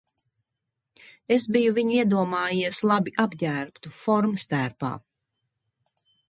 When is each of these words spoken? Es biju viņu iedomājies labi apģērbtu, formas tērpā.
Es 1.35 1.43
biju 1.57 1.73
viņu 1.75 1.93
iedomājies 1.97 2.79
labi 2.93 3.13
apģērbtu, 3.25 3.93
formas 3.99 4.49
tērpā. 4.55 4.91